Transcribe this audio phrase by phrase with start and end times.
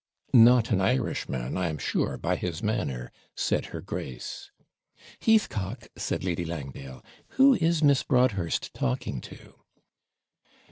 [0.33, 4.49] 'Not an Irishman, I am sure, by his manner,' said her grace.
[5.19, 7.03] 'Heathcock!' said Lady Langdale,
[7.37, 9.53] 'who is Miss Broadhurst talking to?'